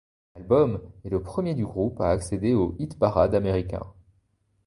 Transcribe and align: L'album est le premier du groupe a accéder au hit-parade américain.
L'album 0.35 0.81
est 1.05 1.09
le 1.11 1.21
premier 1.21 1.53
du 1.53 1.63
groupe 1.63 2.01
a 2.01 2.09
accéder 2.09 2.55
au 2.55 2.75
hit-parade 2.79 3.35
américain. 3.35 3.85